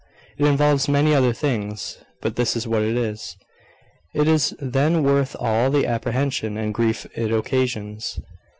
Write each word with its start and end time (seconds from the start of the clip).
It 0.39 0.47
involves 0.47 0.87
many 0.89 1.13
other 1.13 1.31
things; 1.31 1.99
but 2.23 2.35
this 2.35 2.55
is 2.55 2.67
what 2.67 2.81
it 2.81 2.97
is. 2.97 3.37
Is 4.15 4.51
it 4.53 4.57
then 4.59 5.03
worth 5.03 5.35
all 5.39 5.69
the 5.69 5.85
apprehension 5.85 6.57
and 6.57 6.73
grief 6.73 7.05
it 7.15 7.31
occasions? 7.31 8.19